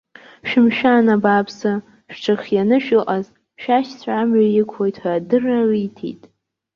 [0.49, 1.71] Шәымшәан, абааԥсы,
[2.13, 3.25] шәҽырхианы шәыҟаз,
[3.61, 6.21] шәашьцәа амҩа иқәлоит ҳәа адырра риҭеит.